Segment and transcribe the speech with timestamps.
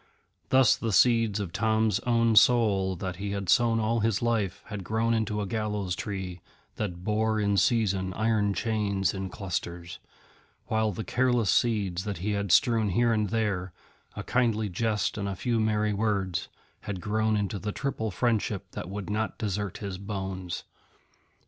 [0.49, 4.83] Thus the seeds of Tom's own soul that he had sown all his life had
[4.83, 6.41] grown into a Gallows Tree
[6.77, 9.99] that bore in season iron chains in clusters;
[10.65, 13.73] while the careless seeds that he had strewn here and there,
[14.15, 16.47] a kindly jest and a few merry words,
[16.79, 20.63] had grown into the triple friendship that would not desert his bones.